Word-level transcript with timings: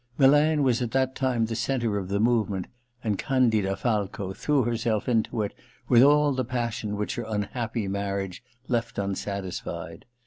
Milan 0.17 0.63
was 0.63 0.81
at 0.81 0.89
that 0.93 1.13
time 1.13 1.45
the 1.45 1.53
centre 1.55 1.95
of 1.99 2.07
the 2.07 2.19
movement, 2.19 2.65
and 3.03 3.19
Candida 3.19 3.75
Falco 3.75 4.33
threw 4.33 4.63
herself 4.63 5.07
into 5.07 5.43
it 5.43 5.53
with 5.87 6.01
all 6.01 6.33
the 6.33 6.43
passion 6.43 6.95
which 6.97 7.13
her 7.17 7.25
unhappy 7.27 7.87
marriage 7.87 8.41
left 8.67 8.97
unsatisfied. 8.97 10.05